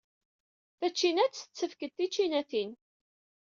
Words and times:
Tacinat 0.79 1.33
tettakf-d 1.37 1.91
ticinatin. 1.95 2.71